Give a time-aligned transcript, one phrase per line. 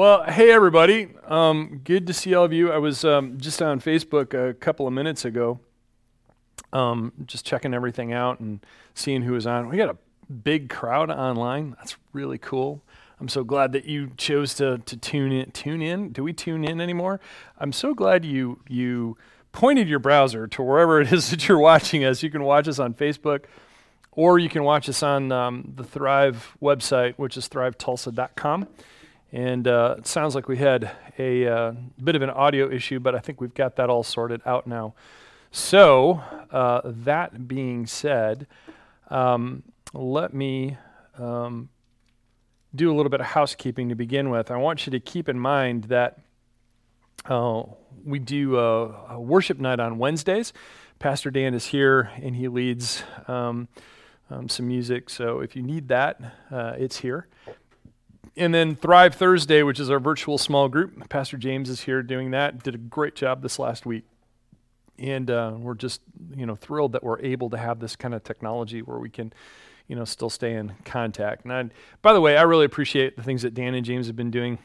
[0.00, 1.08] Well, hey everybody.
[1.26, 2.72] Um, good to see all of you.
[2.72, 5.60] I was um, just on Facebook a couple of minutes ago,
[6.72, 9.68] um, just checking everything out and seeing who was on.
[9.68, 9.98] We got a
[10.32, 11.76] big crowd online.
[11.76, 12.80] That's really cool.
[13.20, 15.50] I'm so glad that you chose to to tune in.
[15.50, 16.12] Tune in?
[16.12, 17.20] Do we tune in anymore?
[17.58, 19.18] I'm so glad you you
[19.52, 22.22] pointed your browser to wherever it is that you're watching us.
[22.22, 23.44] You can watch us on Facebook,
[24.12, 28.66] or you can watch us on um, the Thrive website, which is thrivetulsa.com.
[29.32, 33.14] And uh, it sounds like we had a uh, bit of an audio issue, but
[33.14, 34.94] I think we've got that all sorted out now.
[35.52, 38.46] So, uh, that being said,
[39.08, 39.62] um,
[39.92, 40.78] let me
[41.18, 41.68] um,
[42.74, 44.50] do a little bit of housekeeping to begin with.
[44.50, 46.18] I want you to keep in mind that
[47.26, 47.62] uh,
[48.04, 50.52] we do a, a, worship night on Wednesdays.
[50.98, 53.68] Pastor Dan is here and he leads um,
[54.30, 55.10] um some music.
[55.10, 56.20] So, if you need that,
[56.50, 57.26] uh, it's here
[58.40, 61.08] and then Thrive Thursday, which is our virtual small group.
[61.10, 62.62] Pastor James is here doing that.
[62.62, 64.04] Did a great job this last week.
[64.98, 66.00] And uh, we're just,
[66.34, 69.32] you know, thrilled that we're able to have this kind of technology where we can,
[69.88, 71.44] you know, still stay in contact.
[71.44, 71.68] And I,
[72.00, 74.58] by the way, I really appreciate the things that Dan and James have been doing,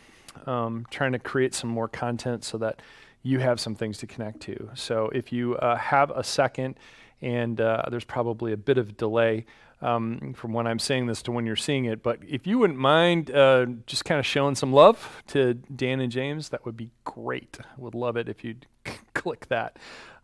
[0.46, 2.82] um, trying to create some more content so that
[3.24, 4.70] you have some things to connect to.
[4.74, 6.76] So if you uh, have a second,
[7.22, 9.46] and uh, there's probably a bit of delay,
[9.82, 12.02] um, from when I'm saying this to when you're seeing it.
[12.02, 16.12] But if you wouldn't mind uh, just kind of showing some love to Dan and
[16.12, 17.60] James, that would be great.
[17.78, 18.66] Would love it if you'd
[19.14, 19.78] click that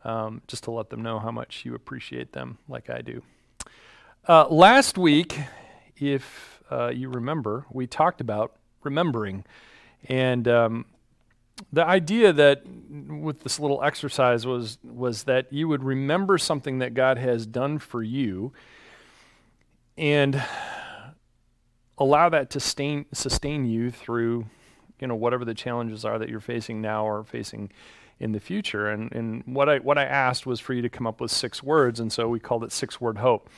[0.03, 3.21] um, just to let them know how much you appreciate them, like I do.
[4.27, 5.39] Uh, last week,
[5.97, 9.43] if uh, you remember, we talked about remembering.
[10.07, 10.85] And um,
[11.71, 16.93] the idea that with this little exercise was was that you would remember something that
[16.93, 18.51] God has done for you
[19.97, 20.41] and
[21.97, 24.47] allow that to sustain, sustain you through
[25.01, 27.71] you know whatever the challenges are that you're facing now or facing
[28.19, 28.87] in the future.
[28.87, 31.61] And, and what I what I asked was for you to come up with six
[31.61, 33.49] words and so we called it six word hope.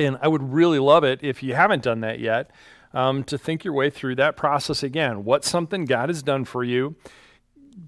[0.00, 2.50] And I would really love it if you haven't done that yet
[2.94, 5.24] um, to think your way through that process again.
[5.24, 6.96] What's something God has done for you?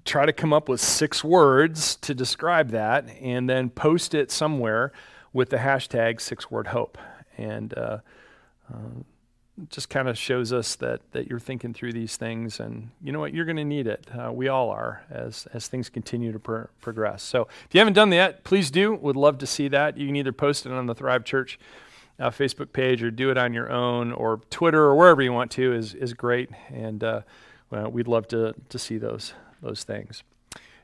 [0.05, 4.91] Try to come up with six words to describe that and then post it somewhere
[5.33, 6.97] with the hashtag six word hope
[7.41, 7.97] and uh,
[8.73, 8.77] uh,
[9.69, 13.19] just kind of shows us that that you're thinking through these things, and you know
[13.19, 14.07] what, you're going to need it.
[14.17, 17.23] Uh, we all are as as things continue to pro- progress.
[17.23, 18.93] So if you haven't done that, please do.
[18.95, 19.97] Would love to see that.
[19.97, 21.59] You can either post it on the Thrive Church.
[22.19, 25.49] Uh, Facebook page or do it on your own or Twitter or wherever you want
[25.49, 27.21] to is is great and uh,
[27.71, 30.21] well, we'd love to to see those those things.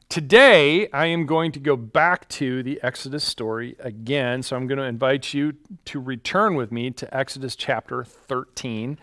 [0.10, 4.42] Today, I am going to go back to the Exodus story again.
[4.42, 9.00] So I'm going to invite you to return with me to Exodus chapter 13.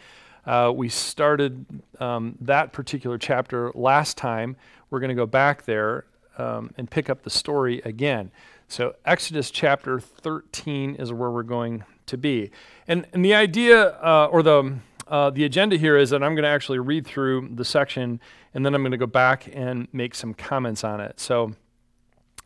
[0.46, 1.66] Uh, we started
[2.00, 4.56] um, that particular chapter last time.
[4.88, 6.06] We're going to go back there
[6.38, 8.30] um, and pick up the story again.
[8.66, 12.50] So, Exodus chapter 13 is where we're going to be.
[12.88, 14.78] And, and the idea, uh, or the,
[15.08, 18.20] uh, the agenda here is that I'm going to actually read through the section
[18.54, 21.20] and then I'm going to go back and make some comments on it.
[21.20, 21.54] So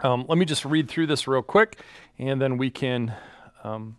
[0.00, 1.80] um, let me just read through this real quick,
[2.18, 3.14] and then we can
[3.64, 3.96] um,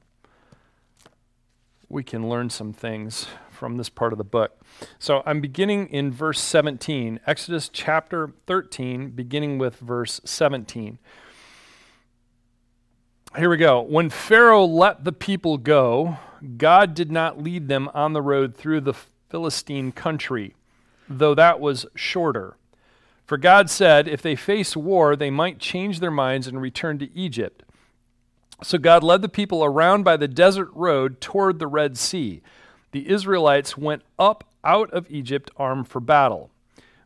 [1.90, 4.62] we can learn some things from this part of the book.
[4.98, 11.00] So I'm beginning in verse 17, Exodus chapter 13, beginning with verse 17.
[13.38, 13.82] Here we go.
[13.82, 16.18] When Pharaoh let the people go,
[16.58, 18.96] God did not lead them on the road through the
[19.30, 20.56] Philistine country
[21.10, 22.56] though that was shorter.
[23.26, 27.16] For God said, if they face war, they might change their minds and return to
[27.16, 27.64] Egypt.
[28.64, 32.42] So God led the people around by the desert road toward the Red Sea.
[32.92, 36.50] The Israelites went up out of Egypt armed for battle.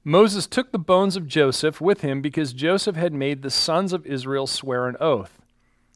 [0.04, 4.06] Moses took the bones of Joseph with him because Joseph had made the sons of
[4.06, 5.40] Israel swear an oath.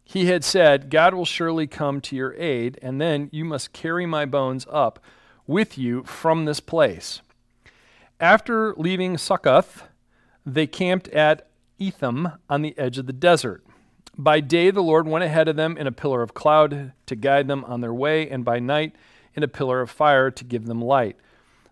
[0.10, 4.06] He had said, God will surely come to your aid, and then you must carry
[4.06, 5.04] my bones up
[5.46, 7.22] with you from this place.
[8.18, 9.84] After leaving Succoth,
[10.46, 13.66] they camped at Etham on the edge of the desert.
[14.18, 17.50] By day, the Lord went ahead of them in a pillar of cloud to guide
[17.50, 18.96] them on their way, and by night,
[19.36, 21.18] in a pillar of fire to give them light,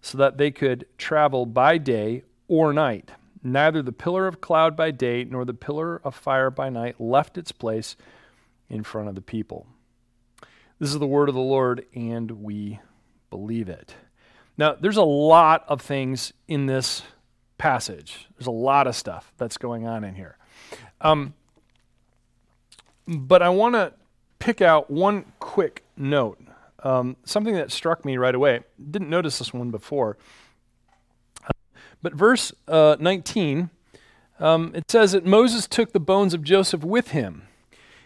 [0.01, 3.11] so that they could travel by day or night.
[3.41, 7.37] Neither the pillar of cloud by day nor the pillar of fire by night left
[7.37, 7.95] its place
[8.69, 9.67] in front of the people.
[10.79, 12.79] This is the word of the Lord, and we
[13.29, 13.95] believe it.
[14.57, 17.03] Now, there's a lot of things in this
[17.57, 18.27] passage.
[18.37, 20.37] There's a lot of stuff that's going on in here.
[21.01, 21.33] Um,
[23.07, 23.93] but I want to
[24.39, 26.39] pick out one quick note.
[26.83, 28.61] Um, something that struck me right away.
[28.91, 30.17] Didn't notice this one before.
[32.01, 33.69] But verse uh, 19,
[34.39, 37.47] um, it says that Moses took the bones of Joseph with him.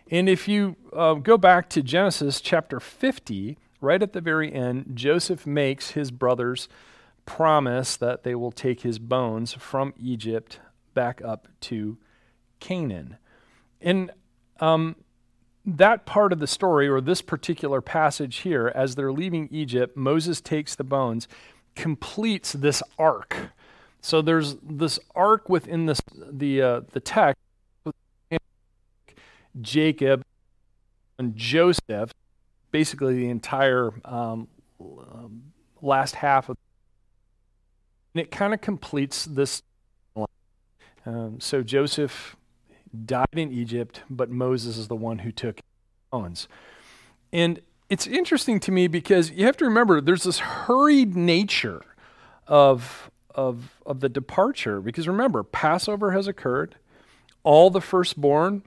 [0.09, 4.91] And if you uh, go back to Genesis chapter 50, right at the very end,
[4.95, 6.67] Joseph makes his brothers
[7.25, 10.59] promise that they will take his bones from Egypt
[10.95, 11.97] back up to
[12.59, 13.17] Canaan.
[13.81, 14.11] And
[14.59, 14.95] um,
[15.63, 20.41] that part of the story, or this particular passage here, as they're leaving Egypt, Moses
[20.41, 21.27] takes the bones,
[21.75, 23.51] completes this arc.
[24.01, 27.39] So there's this arc within this, the, uh, the text,
[29.61, 30.23] Jacob
[31.17, 32.13] and Joseph,
[32.71, 34.47] basically the entire um,
[34.79, 35.43] um,
[35.81, 36.57] last half of
[38.13, 39.61] and it kind of completes this.
[41.05, 42.35] Um, so Joseph
[43.05, 45.59] died in Egypt, but Moses is the one who took
[46.11, 46.47] bones.
[47.31, 51.83] And it's interesting to me because you have to remember there's this hurried nature
[52.47, 54.81] of, of, of the departure.
[54.81, 56.75] Because remember, Passover has occurred,
[57.43, 58.63] all the firstborn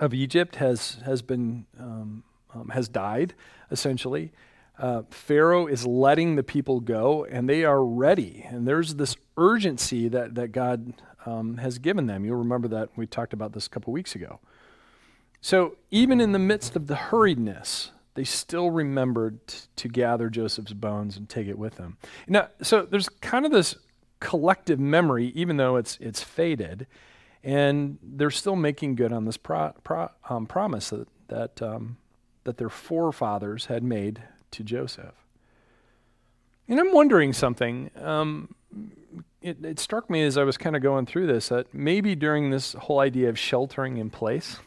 [0.00, 2.24] of Egypt has, has been um,
[2.54, 3.34] um, has died,
[3.70, 4.32] essentially.
[4.78, 8.46] Uh, Pharaoh is letting the people go, and they are ready.
[8.48, 10.94] And there's this urgency that, that God
[11.26, 12.24] um, has given them.
[12.24, 14.40] You'll remember that we talked about this a couple weeks ago.
[15.42, 20.72] So, even in the midst of the hurriedness, they still remembered t- to gather Joseph's
[20.72, 21.96] bones and take it with them.
[22.26, 23.76] Now, so there's kind of this
[24.18, 26.86] collective memory, even though it's, it's faded,
[27.42, 31.96] and they're still making good on this pro- pro- um, promise that, that um,
[32.44, 35.14] that their forefathers had made to Joseph.
[36.68, 37.90] And I'm wondering something.
[38.00, 38.54] Um,
[39.42, 42.50] it, it, struck me as I was kind of going through this that maybe during
[42.50, 44.58] this whole idea of sheltering in place,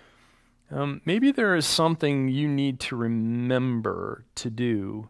[0.70, 5.08] um, maybe there is something you need to remember to do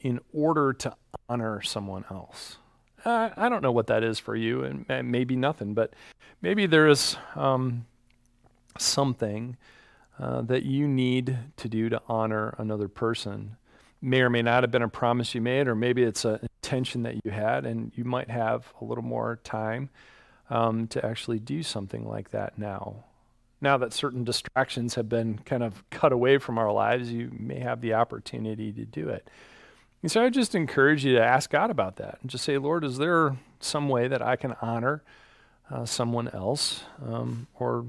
[0.00, 0.94] in order to
[1.28, 2.58] honor someone else.
[3.04, 5.92] I don't know what that is for you, and maybe nothing, but
[6.40, 7.86] maybe there is um,
[8.78, 9.56] something
[10.18, 13.56] uh, that you need to do to honor another person.
[14.00, 17.02] May or may not have been a promise you made, or maybe it's an intention
[17.02, 19.90] that you had, and you might have a little more time
[20.50, 23.04] um, to actually do something like that now.
[23.60, 27.60] Now that certain distractions have been kind of cut away from our lives, you may
[27.60, 29.28] have the opportunity to do it.
[30.04, 32.84] And so I just encourage you to ask God about that and just say, Lord,
[32.84, 35.02] is there some way that I can honor
[35.70, 37.86] uh, someone else um, or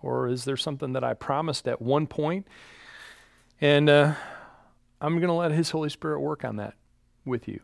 [0.00, 2.46] or is there something that I promised at one point?
[3.60, 4.14] And uh,
[5.00, 6.74] I'm going to let His Holy Spirit work on that
[7.24, 7.58] with you.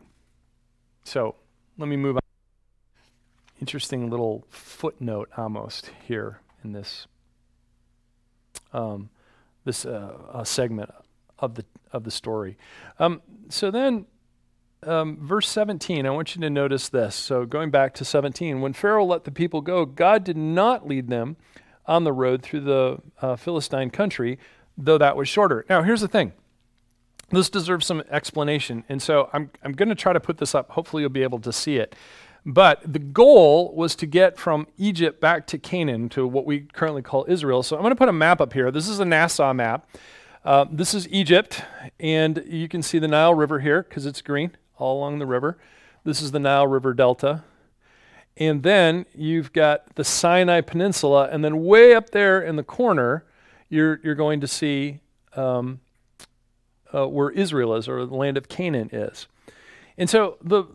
[1.05, 1.35] So
[1.77, 2.21] let me move on.
[3.61, 7.07] Interesting little footnote almost here in this
[8.73, 9.09] um,
[9.63, 10.89] this uh, segment
[11.43, 12.57] of the of the story.
[12.99, 14.05] Um, so then,
[14.81, 17.15] um, verse 17, I want you to notice this.
[17.15, 21.09] So going back to 17, when Pharaoh let the people go, God did not lead
[21.09, 21.37] them
[21.85, 24.39] on the road through the uh, Philistine country,
[24.77, 25.65] though that was shorter.
[25.69, 26.33] Now, here's the thing.
[27.29, 28.83] This deserves some explanation.
[28.89, 30.71] And so I'm, I'm going to try to put this up.
[30.71, 31.95] Hopefully, you'll be able to see it.
[32.45, 37.01] But the goal was to get from Egypt back to Canaan, to what we currently
[37.01, 37.63] call Israel.
[37.63, 38.69] So I'm going to put a map up here.
[38.69, 39.87] This is a NASA map.
[40.45, 41.63] Uh, this is Egypt,
[42.01, 45.57] and you can see the Nile River here because it's green all along the river.
[46.03, 47.45] This is the Nile River Delta.
[48.35, 53.23] And then you've got the Sinai Peninsula, and then way up there in the corner,
[53.69, 54.99] you're, you're going to see
[55.37, 55.79] um,
[56.93, 59.27] uh, where Israel is, or the land of Canaan is.
[59.97, 60.65] And so the,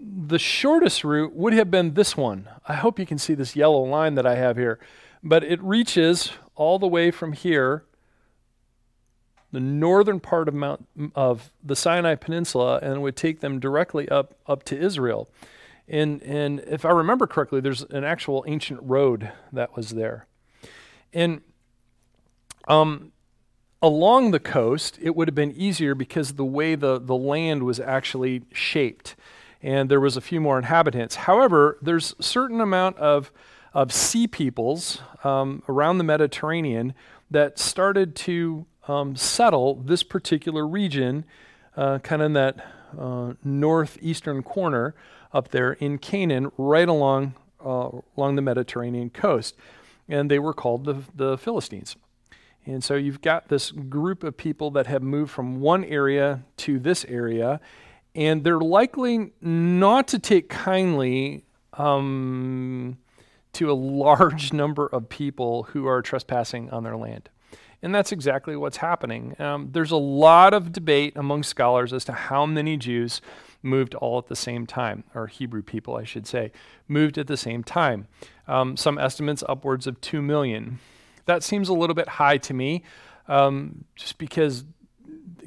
[0.00, 2.48] the shortest route would have been this one.
[2.66, 4.78] I hope you can see this yellow line that I have here.
[5.22, 7.84] But it reaches all the way from here,
[9.52, 14.34] the northern part of, Mount, of the Sinai Peninsula, and would take them directly up,
[14.46, 15.28] up to Israel.
[15.86, 20.26] And, and if I remember correctly, there's an actual ancient road that was there.
[21.12, 21.42] And
[22.66, 23.12] um,
[23.82, 27.78] along the coast, it would have been easier because the way the, the land was
[27.78, 29.16] actually shaped.
[29.60, 31.14] And there was a few more inhabitants.
[31.16, 33.30] However, there's certain amount of,
[33.74, 36.94] of sea peoples um, around the Mediterranean
[37.30, 41.24] that started to um, settle this particular region,
[41.76, 42.66] uh, kind of in that
[42.98, 44.94] uh, northeastern corner
[45.32, 47.34] up there in Canaan, right along
[47.64, 49.56] uh, along the Mediterranean coast,
[50.08, 51.96] and they were called the the Philistines.
[52.64, 56.78] And so you've got this group of people that have moved from one area to
[56.78, 57.60] this area,
[58.14, 62.98] and they're likely not to take kindly um,
[63.54, 67.28] to a large number of people who are trespassing on their land.
[67.82, 69.34] And that's exactly what's happening.
[69.40, 73.20] Um, there's a lot of debate among scholars as to how many Jews
[73.62, 76.52] moved all at the same time, or Hebrew people, I should say,
[76.86, 78.06] moved at the same time.
[78.46, 80.78] Um, some estimates upwards of 2 million.
[81.26, 82.84] That seems a little bit high to me,
[83.28, 84.64] um, just because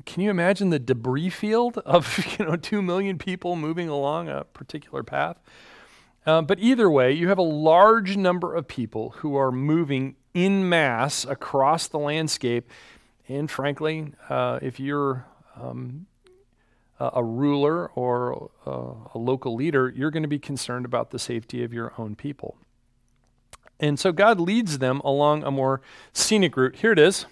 [0.06, 4.44] can you imagine the debris field of you know 2 million people moving along a
[4.44, 5.38] particular path?
[6.26, 10.70] Uh, but either way, you have a large number of people who are moving in
[10.70, 12.70] mass across the landscape.
[13.28, 15.26] And frankly, uh, if you're
[15.60, 16.06] um,
[17.00, 21.74] a ruler or a local leader, you're going to be concerned about the safety of
[21.74, 22.58] your own people.
[23.80, 25.82] And so God leads them along a more
[26.14, 26.78] scenic route.
[26.78, 27.26] Here it is.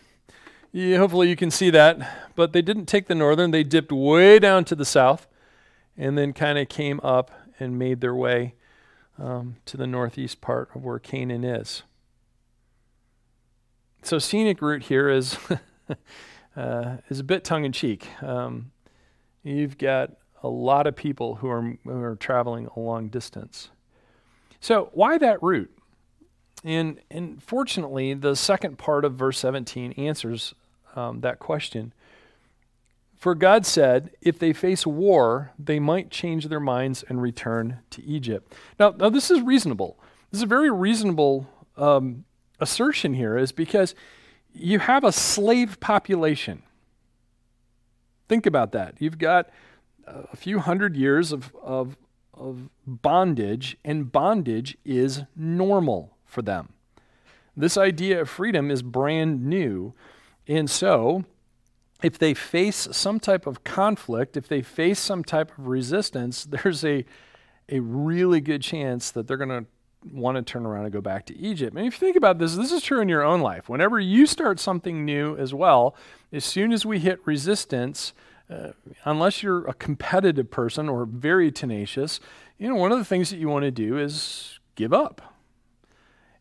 [0.72, 2.32] Yeah, hopefully you can see that.
[2.36, 5.28] But they didn't take the northern, they dipped way down to the south
[5.96, 7.30] and then kind of came up
[7.60, 8.56] and made their way
[9.20, 11.84] um, to the northeast part of where Canaan is.
[14.04, 15.38] So, scenic route here is,
[16.58, 18.06] uh, is a bit tongue in cheek.
[18.22, 18.72] Um,
[19.44, 20.12] you've got
[20.44, 23.70] a lot of people who are, who are traveling a long distance.
[24.60, 25.72] So, why that route?
[26.66, 30.54] And, and fortunately, the second part of verse 17 answers
[30.98, 31.94] um, that question.
[33.16, 38.04] For God said, if they face war, they might change their minds and return to
[38.04, 38.54] Egypt.
[38.78, 39.98] Now, now this is reasonable.
[40.30, 42.26] This is a very reasonable um,
[42.64, 43.94] assertion here, is because
[44.54, 46.64] you have a slave population.
[48.28, 48.96] Think about that.
[49.00, 49.50] You've got
[50.08, 51.98] a few hundred years of, of,
[52.34, 56.74] of bondage, and bondage is normal for them.
[57.56, 59.94] This idea of freedom is brand new.
[60.48, 61.24] And so,
[62.02, 66.84] if they face some type of conflict, if they face some type of resistance, there's
[66.84, 67.06] a,
[67.70, 69.66] a really good chance that they're going to
[70.12, 71.76] want to turn around and go back to Egypt.
[71.76, 73.70] And if you think about this, this is true in your own life.
[73.70, 75.96] Whenever you start something new as well,
[76.32, 78.14] as soon as we hit resistance,
[78.50, 78.70] uh,
[79.06, 82.20] unless you're a competitive person or very tenacious,
[82.58, 85.34] you know, one of the things that you want to do is give up.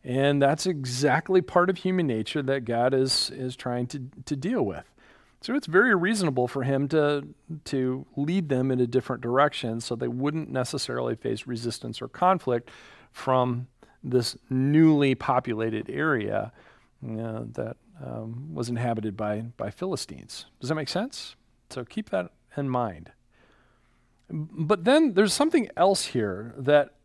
[0.03, 4.63] And that's exactly part of human nature that God is, is trying to, to deal
[4.63, 4.83] with.
[5.43, 7.27] So it's very reasonable for him to,
[7.65, 12.69] to lead them in a different direction so they wouldn't necessarily face resistance or conflict
[13.13, 13.67] from
[14.03, 16.51] this newly populated area
[17.01, 20.45] that um, was inhabited by, by Philistines.
[20.59, 21.35] Does that make sense?
[21.69, 23.11] So keep that in mind.
[24.29, 26.95] But then there's something else here that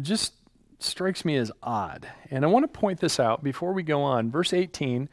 [0.00, 0.34] just
[0.78, 2.08] strikes me as odd.
[2.30, 4.30] And I want to point this out before we go on.
[4.30, 5.08] Verse 18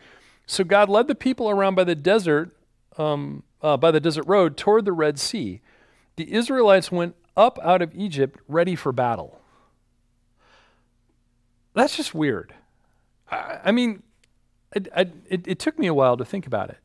[0.46, 2.56] So God led the people around by the desert,
[2.98, 5.62] um, uh, by the desert road toward the Red Sea.
[6.16, 9.41] The Israelites went up out of Egypt ready for battle.
[11.74, 12.54] That's just weird.
[13.30, 14.04] I, I mean,
[14.76, 16.78] it, I, it, it took me a while to think about it.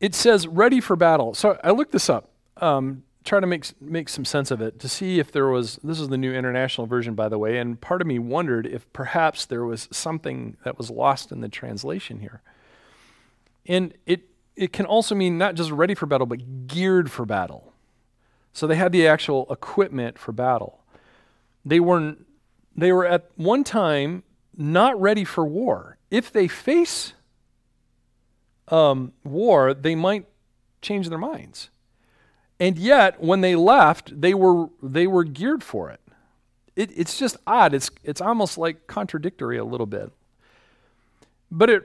[0.00, 1.34] It says ready for battle.
[1.34, 2.30] So I looked this up.
[2.56, 6.00] Um, try to make make some sense of it to see if there was this
[6.00, 9.46] is the new international version by the way and part of me wondered if perhaps
[9.46, 12.42] there was something that was lost in the translation here
[13.66, 14.22] and it
[14.56, 17.72] it can also mean not just ready for battle but geared for battle
[18.52, 20.81] so they had the actual equipment for battle
[21.64, 22.16] they were
[22.76, 24.22] they were at one time
[24.56, 27.14] not ready for war if they face
[28.68, 30.26] um, war they might
[30.80, 31.70] change their minds
[32.62, 36.00] and yet, when they left, they were, they were geared for it.
[36.76, 36.92] it.
[36.94, 37.74] It's just odd.
[37.74, 40.12] It's, it's almost like contradictory a little bit.
[41.50, 41.82] But it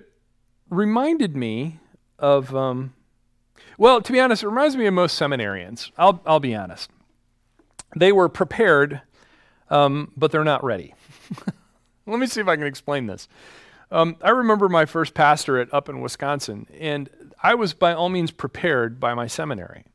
[0.69, 1.79] reminded me
[2.19, 2.93] of, um,
[3.79, 5.89] well, to be honest, it reminds me of most seminarians.
[5.97, 6.91] I'll, I'll be honest.
[7.95, 9.01] They were prepared,
[9.69, 10.93] um, but they're not ready.
[12.05, 13.27] Let me see if I can explain this.
[13.91, 17.09] Um, I remember my first pastorate up in Wisconsin, and
[17.41, 19.85] I was by all means prepared by my seminary.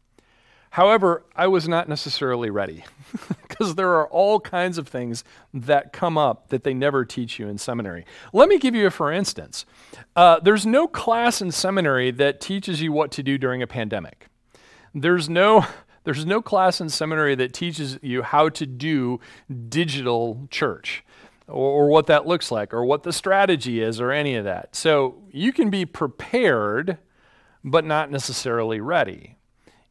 [0.73, 2.85] However, I was not necessarily ready
[3.47, 7.47] because there are all kinds of things that come up that they never teach you
[7.47, 8.07] in seminary.
[8.33, 9.67] Let me give you a for instance.
[10.17, 14.29] Uh, there's no class in seminary that teaches you what to do during a pandemic.
[14.95, 15.67] There's no
[16.05, 19.21] there's no class in seminary that teaches you how to do
[19.69, 21.05] digital church
[21.49, 24.75] or, or, what that looks like or what the strategy is or any of that.
[24.75, 26.99] So you can be prepared,
[27.65, 29.37] but not necessarily ready.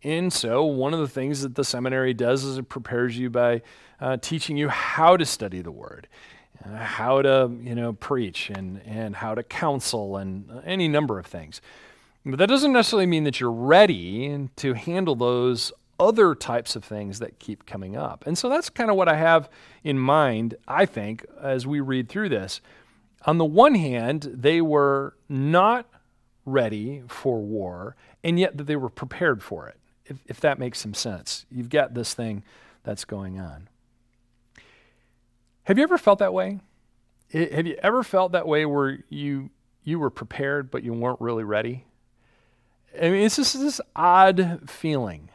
[0.03, 3.61] And so, one of the things that the seminary does is it prepares you by
[3.99, 6.07] uh, teaching you how to study the Word,
[6.65, 11.19] uh, how to you know preach, and and how to counsel, and uh, any number
[11.19, 11.61] of things.
[12.25, 17.19] But that doesn't necessarily mean that you're ready to handle those other types of things
[17.19, 18.25] that keep coming up.
[18.25, 19.47] And so that's kind of what I have
[19.83, 22.59] in mind, I think, as we read through this.
[23.27, 25.87] On the one hand, they were not
[26.43, 29.77] ready for war, and yet that they were prepared for it
[30.07, 31.45] if, if that makes some sense.
[31.51, 32.43] You've got this thing
[32.81, 33.69] that's going on.
[35.65, 36.61] Have you ever felt that way?
[37.31, 39.51] Have you ever felt that way where you
[39.83, 41.85] you were prepared but you weren't really ready?
[42.99, 45.29] I mean, it's just this odd feeling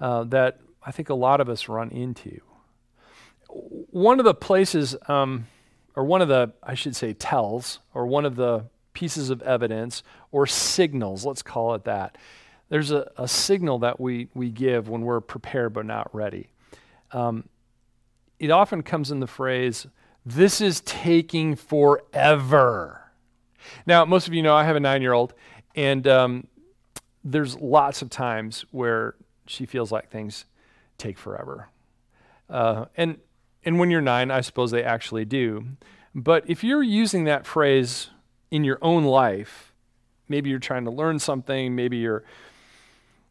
[0.00, 2.40] uh, that I think a lot of us run into.
[3.48, 5.46] One of the places, um,
[5.96, 10.02] or one of the, I should say, tells, or one of the pieces of evidence
[10.32, 12.18] or signals, let's call it that.
[12.68, 16.48] There's a, a signal that we, we give when we're prepared but not ready.
[17.12, 17.48] Um,
[18.38, 19.86] it often comes in the phrase,
[20.24, 23.10] this is taking forever.
[23.86, 25.34] Now, most of you know I have a nine year old,
[25.74, 26.46] and um,
[27.24, 29.14] there's lots of times where
[29.48, 30.44] she feels like things
[30.96, 31.68] take forever.
[32.48, 33.18] Uh, and,
[33.64, 35.64] and when you're nine, I suppose they actually do.
[36.14, 38.10] But if you're using that phrase
[38.50, 39.72] in your own life,
[40.28, 42.24] maybe you're trying to learn something, maybe you're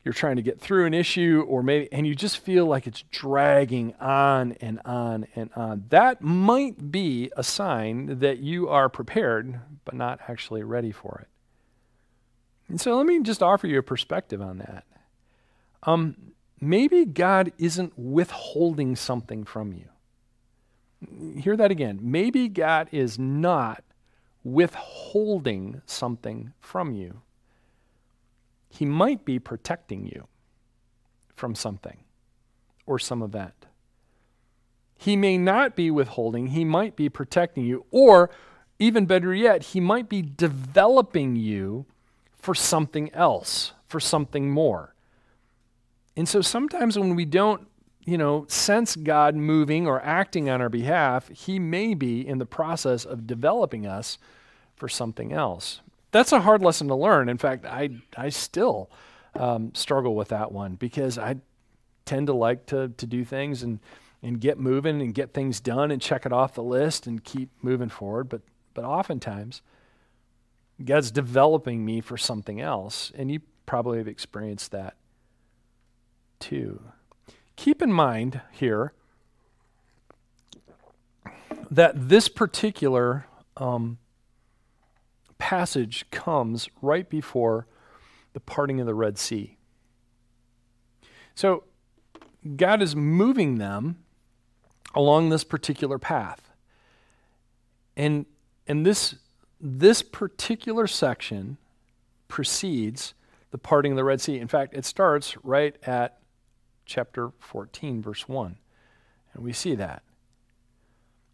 [0.08, 3.04] you're trying to get through an issue or maybe and you just feel like it's
[3.12, 9.60] dragging on and on and on that might be a sign that you are prepared
[9.84, 11.28] but not actually ready for it
[12.70, 14.86] and so let me just offer you a perspective on that
[15.84, 16.16] um,
[16.60, 19.90] maybe god isn't withholding something from you.
[21.40, 22.00] Hear that again.
[22.02, 23.84] Maybe god is not
[24.44, 27.22] withholding something from you.
[28.70, 30.28] He might be protecting you
[31.36, 32.00] from something
[32.86, 33.66] or some event.
[34.98, 38.32] He may not be withholding, he might be protecting you, or
[38.80, 41.86] even better yet, he might be developing you
[42.36, 44.96] for something else, for something more.
[46.18, 47.68] And so sometimes when we don't,
[48.04, 52.46] you know, sense God moving or acting on our behalf, he may be in the
[52.46, 54.18] process of developing us
[54.76, 55.80] for something else
[56.12, 57.30] that's a hard lesson to learn.
[57.30, 58.90] In fact, I, I still
[59.36, 61.36] um, struggle with that one because I
[62.06, 63.80] tend to like to, to do things and,
[64.24, 67.50] and get moving and get things done and check it off the list and keep
[67.62, 68.30] moving forward.
[68.30, 68.42] But,
[68.74, 69.62] but oftentimes,
[70.84, 73.12] God's developing me for something else.
[73.16, 74.96] And you probably have experienced that
[76.40, 76.82] too.
[77.56, 78.94] Keep in mind here
[81.70, 83.26] that this particular
[83.58, 83.98] um,
[85.38, 87.68] passage comes right before
[88.34, 89.58] the parting of the Red Sea.
[91.36, 91.64] So
[92.56, 93.98] God is moving them
[94.94, 96.50] along this particular path.
[97.96, 98.26] And,
[98.68, 99.16] and this,
[99.60, 101.58] this particular section
[102.28, 103.14] precedes
[103.52, 104.40] the parting of the Red Sea.
[104.40, 106.20] In fact, it starts right at
[106.88, 108.58] chapter 14, verse 1.
[109.34, 110.02] And we see that.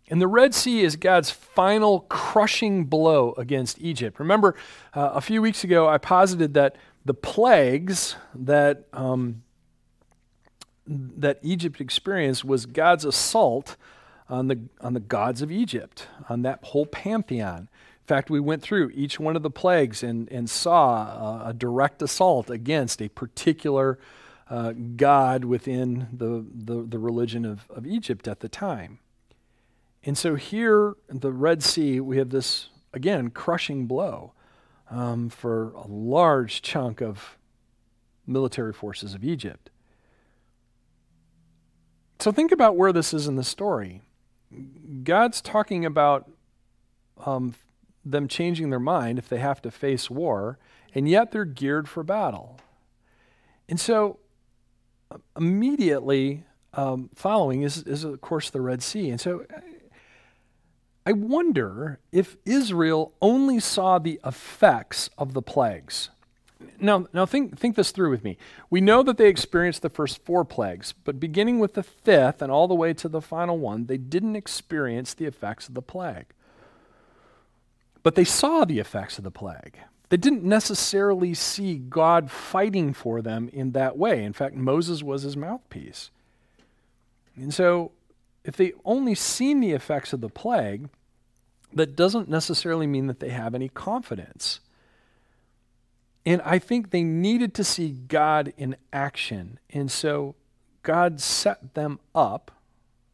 [0.09, 4.19] And the Red Sea is God's final crushing blow against Egypt.
[4.19, 4.55] Remember,
[4.93, 9.43] uh, a few weeks ago, I posited that the plagues that, um,
[10.85, 13.77] that Egypt experienced was God's assault
[14.27, 17.59] on the, on the gods of Egypt, on that whole pantheon.
[17.59, 22.01] In fact, we went through each one of the plagues and, and saw a direct
[22.01, 23.97] assault against a particular
[24.49, 28.99] uh, god within the, the, the religion of, of Egypt at the time.
[30.03, 34.33] And so here the Red Sea, we have this, again, crushing blow
[34.89, 37.37] um, for a large chunk of
[38.27, 39.69] military forces of Egypt.
[42.19, 44.01] So think about where this is in the story.
[45.03, 46.29] God's talking about
[47.25, 47.55] um,
[48.05, 50.57] them changing their mind if they have to face war,
[50.93, 52.59] and yet they're geared for battle.
[53.67, 54.19] And so
[55.37, 59.09] immediately um, following is, is, of course, the Red Sea.
[59.09, 59.45] And so
[61.05, 66.09] I wonder if Israel only saw the effects of the plagues.
[66.79, 68.37] Now, now think, think this through with me.
[68.69, 72.51] We know that they experienced the first four plagues, but beginning with the fifth and
[72.51, 76.27] all the way to the final one, they didn't experience the effects of the plague.
[78.01, 79.79] But they saw the effects of the plague.
[80.09, 84.23] They didn't necessarily see God fighting for them in that way.
[84.23, 86.11] In fact, Moses was his mouthpiece.
[87.35, 87.91] And so
[88.43, 90.89] if they only seen the effects of the plague,
[91.73, 94.59] that doesn't necessarily mean that they have any confidence.
[96.25, 99.59] And I think they needed to see God in action.
[99.71, 100.35] And so
[100.83, 102.51] God set them up,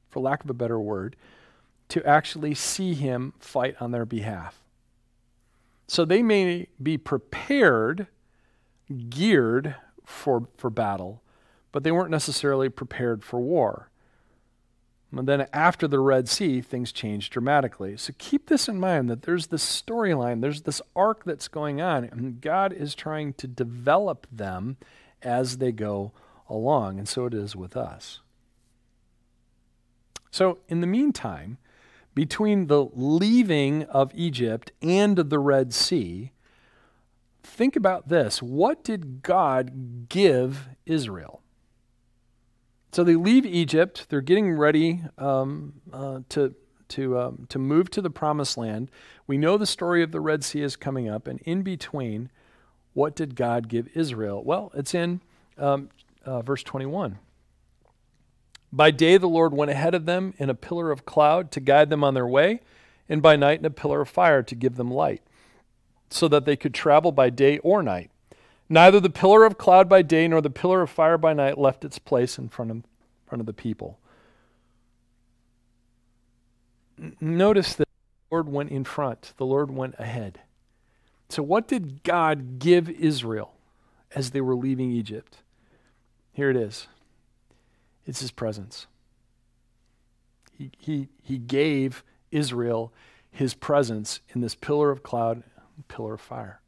[0.10, 1.15] for lack of a better word,
[1.89, 4.62] to actually see him fight on their behalf.
[5.89, 8.06] So they may be prepared,
[9.10, 9.75] geared
[10.06, 11.23] for, for battle,
[11.71, 13.89] but they weren't necessarily prepared for war.
[15.12, 17.97] And then after the Red Sea, things changed dramatically.
[17.97, 22.04] So keep this in mind that there's this storyline, there's this arc that's going on,
[22.04, 24.78] and God is trying to develop them
[25.23, 26.12] as they go
[26.47, 26.99] along.
[26.99, 28.19] And so it is with us.
[30.30, 31.58] So, in the meantime,
[32.15, 36.32] between the leaving of Egypt and the Red Sea,
[37.43, 38.41] think about this.
[38.41, 41.41] What did God give Israel?
[42.91, 44.08] So they leave Egypt.
[44.10, 46.56] They're getting ready um, uh, to
[46.89, 48.89] to um, to move to the Promised Land.
[49.28, 52.32] We know the story of the Red Sea is coming up, and in between,
[52.93, 54.43] what did God give Israel?
[54.43, 55.22] Well, it's in
[55.58, 55.89] um,
[56.26, 57.19] uh, verse 21.
[58.71, 61.89] By day, the Lord went ahead of them in a pillar of cloud to guide
[61.89, 62.62] them on their way,
[63.08, 65.23] and by night, in a pillar of fire to give them light,
[66.10, 68.12] so that they could travel by day or night.
[68.69, 71.84] Neither the pillar of cloud by day nor the pillar of fire by night left
[71.84, 72.84] its place in front of,
[73.25, 73.97] front of the people.
[77.19, 80.41] Notice that the Lord went in front, the Lord went ahead.
[81.29, 83.53] So, what did God give Israel
[84.13, 85.38] as they were leaving Egypt?
[86.34, 86.88] Here it is
[88.10, 88.88] it's his presence.
[90.52, 92.91] He, he, he gave Israel
[93.30, 95.43] his presence in this pillar of cloud,
[95.88, 96.60] pillar of fire.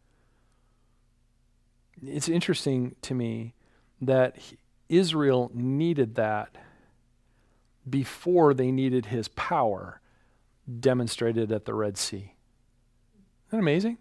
[2.06, 3.56] It's interesting to me
[3.99, 4.38] that
[4.88, 6.56] Israel needed that
[7.89, 9.99] before they needed his power
[10.80, 12.17] demonstrated at the Red Sea.
[13.47, 13.97] Isn't that amazing?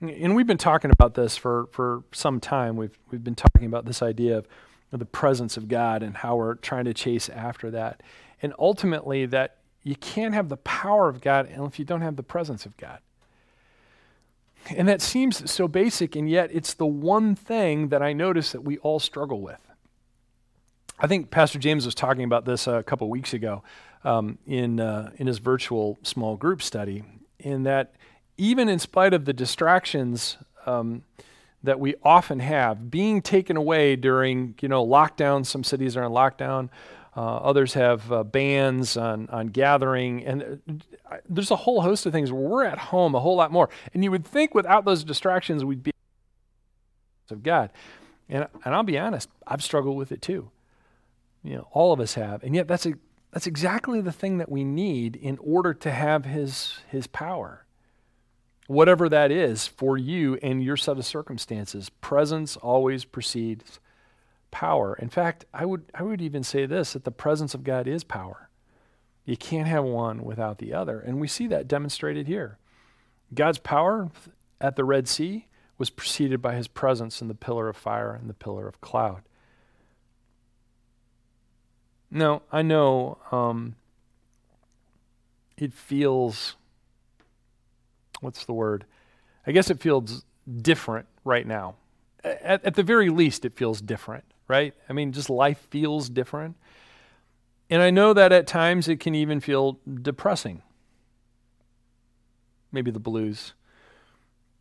[0.00, 2.76] And we've been talking about this for, for some time.
[2.76, 4.46] We've, we've been talking about this idea of
[4.98, 8.02] the presence of God and how we're trying to chase after that.
[8.42, 12.22] And ultimately, that you can't have the power of God if you don't have the
[12.22, 12.98] presence of God.
[14.68, 18.62] And that seems so basic, and yet it's the one thing that I notice that
[18.62, 19.60] we all struggle with.
[20.98, 23.62] I think Pastor James was talking about this a couple weeks ago
[24.04, 27.04] um, in, uh, in his virtual small group study,
[27.38, 27.94] in that
[28.36, 31.04] even in spite of the distractions um,
[31.62, 35.44] that we often have being taken away during you know lockdown.
[35.44, 36.70] Some cities are in lockdown.
[37.16, 40.24] Uh, others have uh, bans on, on gathering.
[40.24, 43.68] And uh, there's a whole host of things we're at home a whole lot more.
[43.92, 45.90] And you would think without those distractions we'd be
[47.30, 47.70] of god.
[48.28, 50.50] And, and i'll be honest i've struggled with it too.
[51.42, 52.42] You know all of us have.
[52.42, 52.94] And yet that's a,
[53.32, 57.64] that's exactly the thing that we need in order to have his his power
[58.70, 61.90] whatever that is for you and your set of circumstances.
[62.00, 63.80] Presence always precedes
[64.52, 64.94] power.
[64.94, 68.04] In fact, I would, I would even say this that the presence of God is
[68.04, 68.48] power.
[69.24, 71.00] You can't have one without the other.
[71.00, 72.58] And we see that demonstrated here.
[73.34, 74.08] God's power
[74.60, 78.30] at the Red Sea was preceded by his presence in the pillar of fire and
[78.30, 79.22] the pillar of cloud.
[82.08, 83.74] Now, I know um,
[85.56, 86.54] it feels
[88.20, 88.84] what's the word?
[89.46, 90.24] I guess it feels
[90.60, 91.76] different right now.
[92.22, 94.74] At, at the very least, it feels different, right?
[94.88, 96.56] I mean, just life feels different.
[97.70, 100.62] And I know that at times it can even feel depressing.
[102.72, 103.54] Maybe the blues.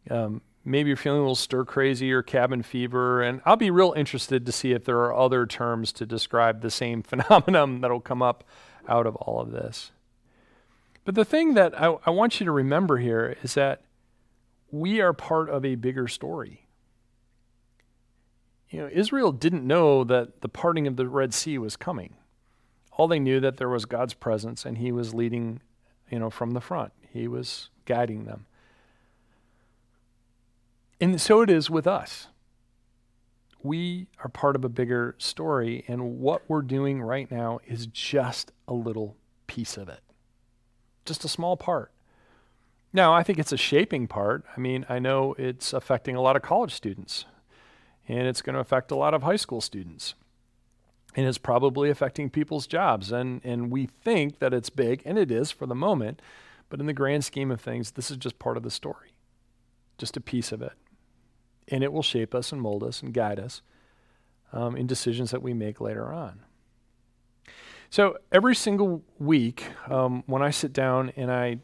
[0.09, 3.21] Um, maybe you're feeling a little stir crazy or cabin fever.
[3.21, 6.71] And I'll be real interested to see if there are other terms to describe the
[6.71, 8.43] same phenomenon that'll come up
[8.87, 9.91] out of all of this.
[11.05, 13.81] But the thing that I, I want you to remember here is that
[14.71, 16.67] we are part of a bigger story.
[18.69, 22.13] You know, Israel didn't know that the parting of the Red Sea was coming.
[22.91, 25.62] All they knew that there was God's presence and he was leading,
[26.12, 26.91] you know, from the front.
[27.12, 28.45] He was guiding them.
[31.01, 32.27] And so it is with us.
[33.63, 38.51] We are part of a bigger story, and what we're doing right now is just
[38.69, 40.01] a little piece of it
[41.09, 41.91] just a small part.
[42.93, 44.45] Now, I think it's a shaping part.
[44.55, 47.25] I mean, I know it's affecting a lot of college students,
[48.07, 50.15] and it's going to affect a lot of high school students.
[51.15, 53.11] And it's probably affecting people's jobs.
[53.11, 56.21] And, and we think that it's big, and it is for the moment,
[56.69, 59.13] but in the grand scheme of things, this is just part of the story,
[59.97, 60.73] just a piece of it.
[61.67, 63.61] And it will shape us and mold us and guide us
[64.53, 66.41] um, in decisions that we make later on.
[67.91, 71.58] So every single week, um, when I sit down and I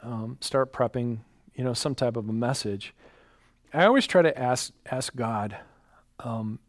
[0.00, 1.18] um, start prepping,
[1.56, 2.94] you know, some type of a message,
[3.74, 5.56] I always try to ask ask God
[6.20, 6.60] um,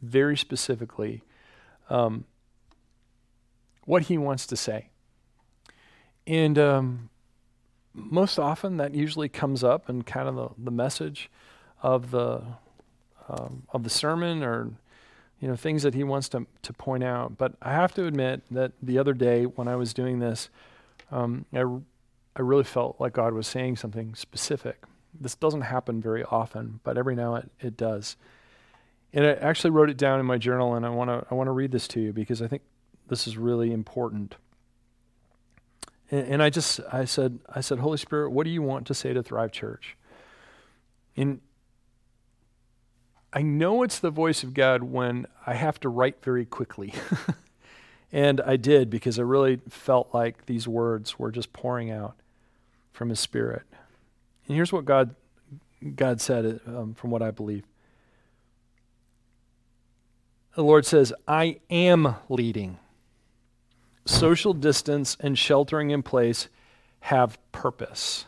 [0.00, 1.24] very specifically
[1.90, 2.24] um,
[3.84, 4.90] what He wants to say,
[6.24, 7.10] and um,
[7.92, 11.30] most often that usually comes up in kind of the, the message
[11.82, 12.42] of the
[13.28, 14.70] um, of the sermon or
[15.40, 17.36] you know, things that he wants to, to point out.
[17.36, 20.48] But I have to admit that the other day when I was doing this,
[21.10, 24.84] um, I, I really felt like God was saying something specific.
[25.18, 28.16] This doesn't happen very often, but every now it, it does.
[29.12, 31.48] And I actually wrote it down in my journal, and I want to I want
[31.48, 32.62] to read this to you because I think
[33.08, 34.34] this is really important.
[36.10, 38.94] And, and I just I said I said, Holy Spirit, what do you want to
[38.94, 39.96] say to Thrive Church?
[41.16, 41.40] And
[43.36, 46.94] I know it's the voice of God when I have to write very quickly.
[48.12, 52.16] and I did because I really felt like these words were just pouring out
[52.94, 53.64] from His Spirit.
[54.48, 55.14] And here's what God
[55.96, 57.64] God said um, from what I believe.
[60.54, 62.78] The Lord says, I am leading.
[64.06, 66.48] Social distance and sheltering in place
[67.00, 68.24] have purpose.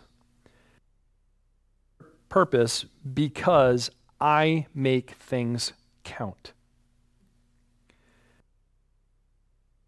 [2.29, 3.91] Purpose because
[4.21, 5.73] I make things
[6.05, 6.53] count.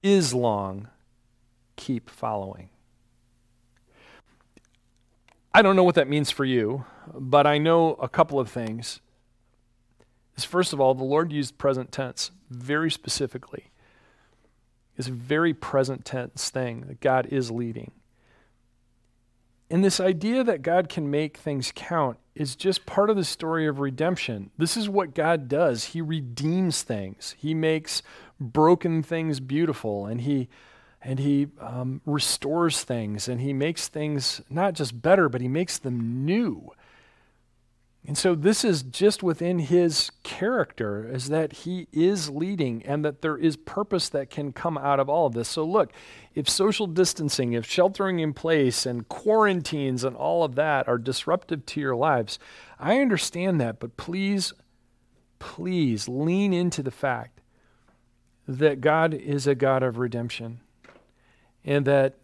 [0.02, 0.88] Is long,
[1.76, 2.70] keep following.
[5.52, 9.00] I don't know what that means for you, but I know a couple of things.
[10.36, 13.64] Is first of all, the Lord used present tense very specifically.
[14.96, 17.90] It's a very present tense thing that God is leading.
[19.70, 23.68] And this idea that God can make things count is just part of the story
[23.68, 24.50] of redemption.
[24.58, 25.84] This is what God does.
[25.84, 27.36] He redeems things.
[27.38, 28.02] He makes
[28.40, 30.48] broken things beautiful, and He
[31.02, 35.78] and he um, restores things and he makes things not just better, but he makes
[35.78, 36.70] them new.
[38.06, 43.20] And so this is just within his character is that he is leading and that
[43.20, 45.48] there is purpose that can come out of all of this.
[45.48, 45.92] So look,
[46.34, 51.66] if social distancing, if sheltering in place and quarantines and all of that are disruptive
[51.66, 52.38] to your lives,
[52.78, 54.54] I understand that, but please
[55.38, 57.40] please lean into the fact
[58.46, 60.60] that God is a God of redemption
[61.64, 62.16] and that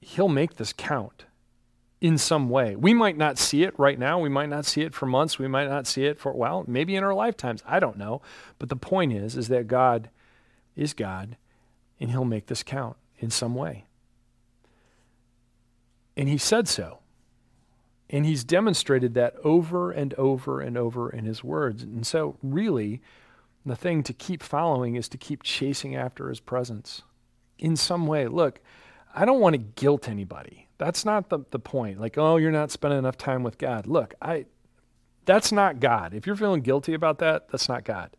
[0.00, 1.24] He'll make this count
[2.04, 2.76] in some way.
[2.76, 4.18] We might not see it right now.
[4.18, 5.38] We might not see it for months.
[5.38, 7.62] We might not see it for, well, maybe in our lifetimes.
[7.66, 8.20] I don't know.
[8.58, 10.10] But the point is, is that God
[10.76, 11.38] is God
[11.98, 13.86] and He'll make this count in some way.
[16.14, 16.98] And He said so.
[18.10, 21.82] And He's demonstrated that over and over and over in His words.
[21.84, 23.00] And so, really,
[23.64, 27.00] the thing to keep following is to keep chasing after His presence
[27.58, 28.28] in some way.
[28.28, 28.60] Look,
[29.14, 30.63] I don't want to guilt anybody.
[30.78, 32.00] That's not the, the point.
[32.00, 33.86] Like, oh, you're not spending enough time with God.
[33.86, 34.46] Look, I
[35.24, 36.12] that's not God.
[36.12, 38.10] If you're feeling guilty about that, that's not God.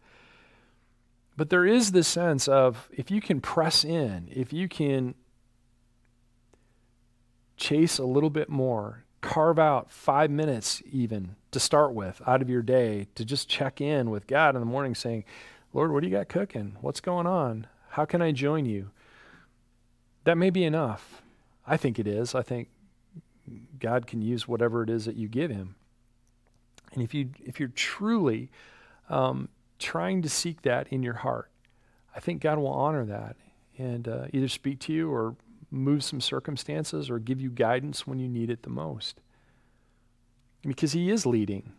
[1.38, 5.16] But there is this sense of if you can press in, if you can
[7.58, 12.50] chase a little bit more, carve out five minutes even to start with out of
[12.50, 15.26] your day to just check in with God in the morning saying,
[15.74, 16.78] Lord, what do you got cooking?
[16.82, 17.68] What's going on?
[17.90, 18.92] How can I join you?
[20.24, 21.22] That may be enough.
[21.68, 22.36] I think it is.
[22.36, 22.70] I think
[23.80, 25.76] God can use whatever it is that you give Him.
[26.94, 28.50] And if you if you're truly
[29.10, 29.50] um,
[29.80, 31.50] trying to seek that in your heart,
[32.16, 33.36] I think God will honor that
[33.78, 35.36] and uh, either speak to you or
[35.70, 39.20] move some circumstances or give you guidance when you need it the most.
[40.62, 41.74] Because He is leading.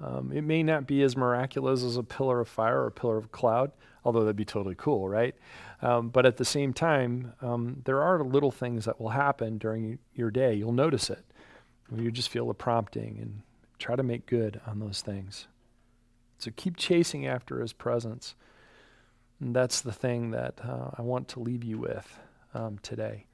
[0.00, 3.16] Um, it may not be as miraculous as a pillar of fire or a pillar
[3.16, 3.72] of cloud,
[4.04, 5.34] although that'd be totally cool, right?
[5.82, 9.98] Um, but at the same time, um, there are little things that will happen during
[10.14, 10.54] your day.
[10.54, 11.24] You'll notice it.
[11.94, 13.42] You just feel the prompting and
[13.78, 15.46] try to make good on those things.
[16.38, 18.34] So keep chasing after his presence.
[19.40, 22.18] And that's the thing that uh, I want to leave you with
[22.54, 23.26] um, today.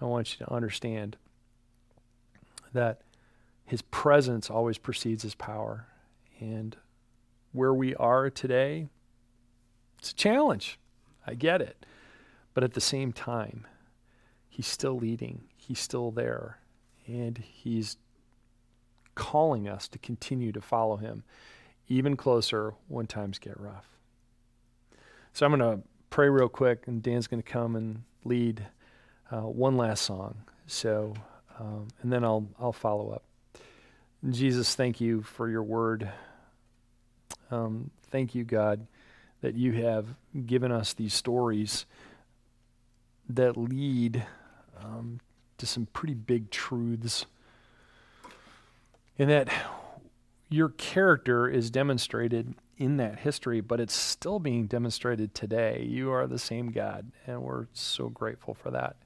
[0.00, 1.16] I want you to understand
[2.72, 3.00] that
[3.64, 5.86] his presence always precedes his power.
[6.40, 6.76] And
[7.52, 8.88] where we are today,
[9.98, 10.78] it's a challenge.
[11.26, 11.84] I get it.
[12.54, 13.66] But at the same time,
[14.48, 16.58] he's still leading, he's still there,
[17.06, 17.96] and he's
[19.14, 21.24] calling us to continue to follow him
[21.88, 23.86] even closer when times get rough.
[25.32, 28.66] So I'm going to pray real quick, and Dan's going to come and lead
[29.30, 30.36] uh, one last song.
[30.66, 31.14] So,
[31.58, 33.24] um, and then I'll I'll follow up.
[34.28, 36.10] Jesus, thank you for your word.
[37.50, 38.86] Um, thank you, God
[39.40, 40.06] that you have
[40.46, 41.86] given us these stories
[43.28, 44.26] that lead
[44.82, 45.20] um,
[45.58, 47.26] to some pretty big truths.
[49.18, 49.48] And that
[50.48, 55.84] your character is demonstrated in that history, but it's still being demonstrated today.
[55.88, 58.96] You are the same God, and we're so grateful for that.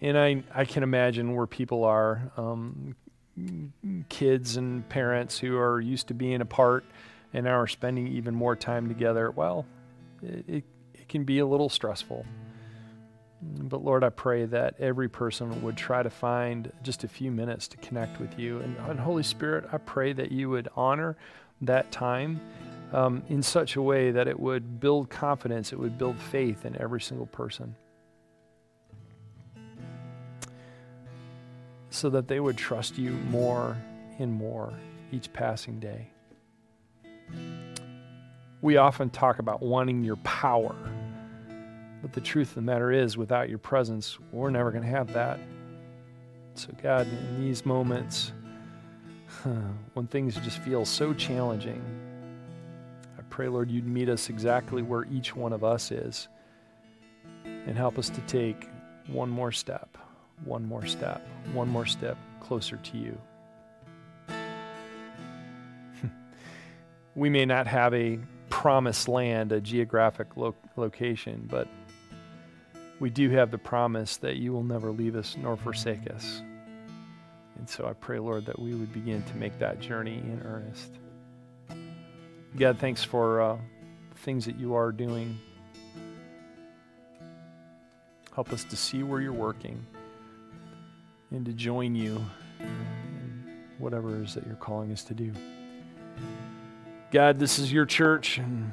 [0.00, 2.94] And I, I can imagine where people are um,
[4.08, 6.84] kids and parents who are used to being apart
[7.32, 9.66] and now are spending even more time together, well,
[10.22, 10.64] it, it,
[11.08, 12.24] can be a little stressful.
[13.42, 17.68] But Lord, I pray that every person would try to find just a few minutes
[17.68, 18.60] to connect with you.
[18.60, 21.18] And, and Holy Spirit, I pray that you would honor
[21.60, 22.40] that time
[22.94, 26.80] um, in such a way that it would build confidence, it would build faith in
[26.80, 27.74] every single person.
[31.92, 33.76] So that they would trust you more
[34.18, 34.72] and more
[35.12, 36.08] each passing day.
[38.62, 40.74] We often talk about wanting your power,
[42.00, 45.12] but the truth of the matter is, without your presence, we're never going to have
[45.12, 45.38] that.
[46.54, 48.32] So, God, in these moments,
[49.92, 51.82] when things just feel so challenging,
[53.18, 56.28] I pray, Lord, you'd meet us exactly where each one of us is
[57.44, 58.70] and help us to take
[59.08, 59.98] one more step,
[60.44, 63.18] one more step, one more step closer to you.
[67.14, 68.18] we may not have a
[68.50, 71.68] promised land, a geographic lo- location, but
[73.00, 76.42] we do have the promise that you will never leave us nor forsake us.
[77.58, 80.90] And so I pray, Lord, that we would begin to make that journey in earnest.
[82.56, 83.56] God, thanks for uh,
[84.16, 85.38] things that you are doing.
[88.34, 89.86] Help us to see where you're working
[91.32, 92.24] and to join you
[92.60, 93.44] in
[93.78, 95.32] whatever it is that you're calling us to do.
[97.10, 98.70] God, this is your church and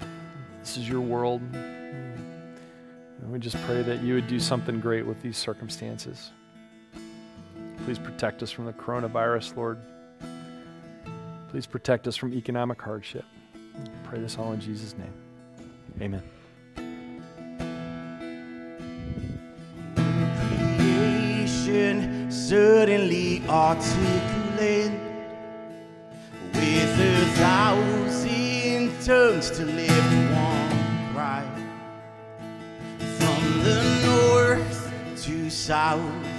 [0.59, 1.41] this is your world.
[1.53, 6.31] And we just pray that you would do something great with these circumstances.
[7.85, 9.79] Please protect us from the coronavirus, Lord.
[11.49, 13.25] Please protect us from economic hardship.
[14.03, 15.13] pray this all in Jesus' name.
[16.01, 16.23] Amen.
[20.77, 22.18] Creation
[22.49, 24.91] suddenly articulate
[26.55, 31.45] with a thousand tongues to lift one cry.
[33.19, 34.91] From the north
[35.25, 36.38] to south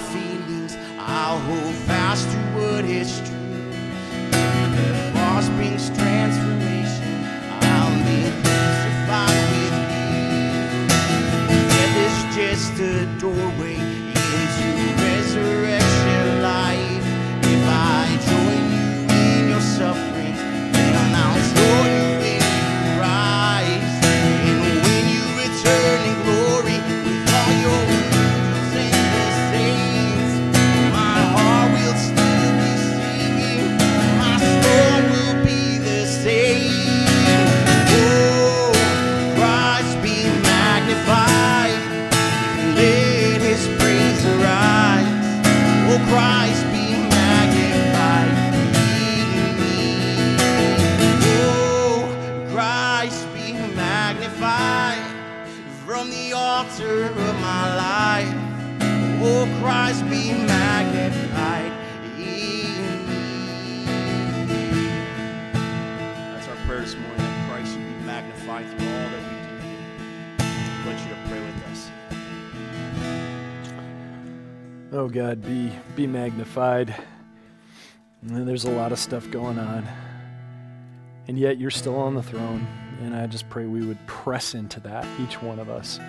[0.00, 0.76] feelings.
[0.98, 3.36] I'll hold fast to what is true.
[4.30, 7.24] The cross brings transformation.
[7.62, 10.18] I'll live crucified with you.
[11.82, 14.68] It is just a doorway into
[15.02, 15.77] resurrection.
[74.98, 76.92] Oh God, be be magnified.
[78.22, 79.86] And there's a lot of stuff going on.
[81.28, 82.66] And yet you're still on the throne.
[83.00, 86.00] And I just pray we would press into that, each one of us.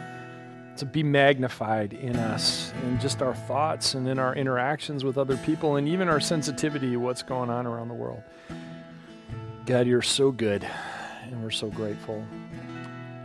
[0.78, 5.38] To be magnified in us, in just our thoughts and in our interactions with other
[5.38, 8.24] people, and even our sensitivity to what's going on around the world.
[9.68, 10.68] God, you're so good,
[11.26, 12.26] and we're so grateful.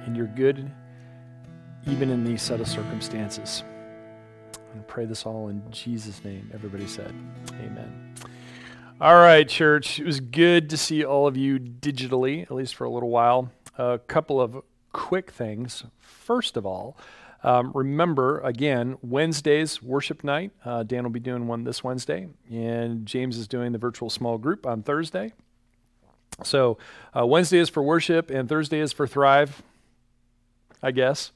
[0.04, 0.70] And you're good
[1.86, 3.64] even in these set of circumstances.
[4.74, 6.50] And pray this all in Jesus' name.
[6.52, 7.14] Everybody said,
[7.60, 8.14] Amen.
[9.00, 10.00] All right, church.
[10.00, 13.50] It was good to see all of you digitally, at least for a little while.
[13.78, 14.62] A couple of
[14.92, 15.84] quick things.
[16.00, 16.96] First of all,
[17.44, 20.50] um, remember again, Wednesday's worship night.
[20.64, 24.38] Uh, Dan will be doing one this Wednesday, and James is doing the virtual small
[24.38, 25.32] group on Thursday.
[26.42, 26.78] So
[27.16, 29.62] uh, Wednesday is for worship, and Thursday is for Thrive.
[30.84, 31.32] I guess.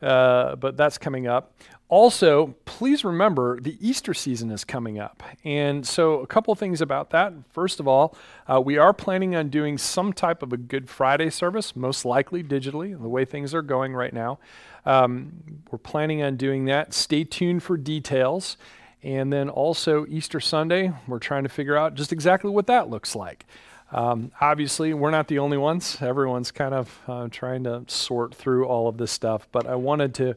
[0.00, 1.54] Uh, but that's coming up.
[1.92, 5.22] Also, please remember the Easter season is coming up.
[5.44, 7.34] And so, a couple things about that.
[7.50, 8.16] First of all,
[8.50, 12.42] uh, we are planning on doing some type of a Good Friday service, most likely
[12.42, 14.38] digitally, the way things are going right now.
[14.86, 15.34] Um,
[15.70, 16.94] we're planning on doing that.
[16.94, 18.56] Stay tuned for details.
[19.02, 23.14] And then also, Easter Sunday, we're trying to figure out just exactly what that looks
[23.14, 23.44] like.
[23.90, 26.00] Um, obviously, we're not the only ones.
[26.00, 30.14] Everyone's kind of uh, trying to sort through all of this stuff, but I wanted
[30.14, 30.36] to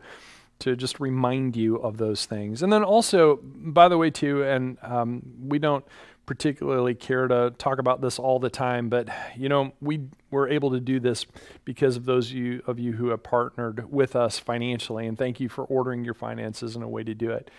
[0.59, 2.63] to just remind you of those things.
[2.63, 5.85] And then also, by the way, too, and um, we don't
[6.25, 10.01] particularly care to talk about this all the time, but you know, we
[10.31, 11.25] were able to do this
[11.65, 15.39] because of those of you, of you who have partnered with us financially, and thank
[15.39, 17.51] you for ordering your finances in a way to do it.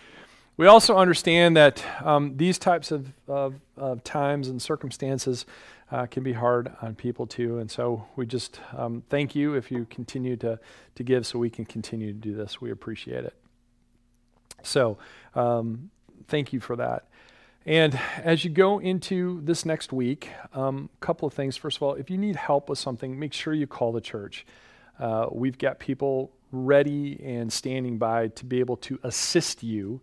[0.57, 5.45] We also understand that um, these types of, of, of, times and circumstances
[5.91, 7.59] uh, can be hard on people too.
[7.59, 10.59] And so we just um, thank you if you continue to,
[10.95, 12.61] to give so we can continue to do this.
[12.61, 13.35] We appreciate it.
[14.63, 14.99] So
[15.35, 15.91] um,
[16.27, 17.09] thank you for that.
[17.65, 21.57] And as you go into this next week, a um, couple of things.
[21.57, 24.47] First of all, if you need help with something, make sure you call the church.
[25.01, 30.01] Uh, we've got people ready and standing by to be able to assist you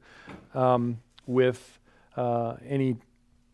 [0.53, 1.79] um, with
[2.17, 2.97] uh, any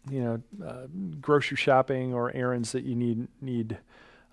[0.09, 0.87] you know uh,
[1.19, 3.77] grocery shopping or errands that you need need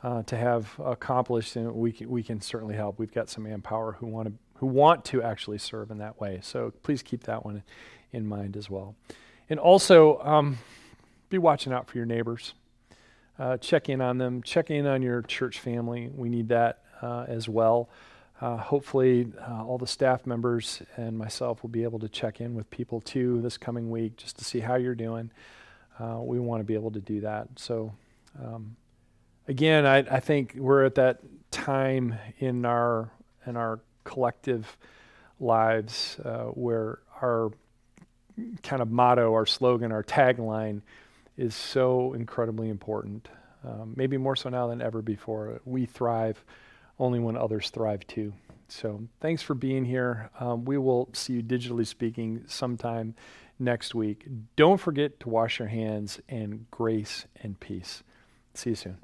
[0.02, 2.98] uh, to have accomplished, and we can, we can certainly help.
[2.98, 6.40] We've got some manpower who want to who want to actually serve in that way.
[6.42, 7.62] So please keep that one
[8.12, 8.94] in mind as well.
[9.50, 10.58] And also, um,
[11.28, 12.54] be watching out for your neighbors.
[13.38, 14.42] Uh, check in on them.
[14.42, 16.10] Check in on your church family.
[16.14, 17.88] We need that uh, as well.
[18.40, 22.54] Uh, hopefully, uh, all the staff members and myself will be able to check in
[22.54, 25.30] with people too this coming week just to see how you're doing.
[25.98, 27.48] Uh, we want to be able to do that.
[27.56, 27.94] So,
[28.42, 28.76] um,
[29.48, 31.20] again, I, I, think we're at that
[31.50, 33.10] time in our
[33.46, 34.76] in our collective
[35.40, 37.50] lives uh, where our
[38.62, 40.82] kind of motto, our slogan, our tagline
[41.38, 43.28] is so incredibly important.
[43.64, 45.60] Um, maybe more so now than ever before.
[45.64, 46.44] We thrive
[46.98, 48.32] only when others thrive too.
[48.68, 50.30] So thanks for being here.
[50.40, 53.14] Um, we will see you digitally speaking sometime
[53.58, 54.26] next week.
[54.56, 58.02] Don't forget to wash your hands and grace and peace.
[58.54, 58.98] See you soon.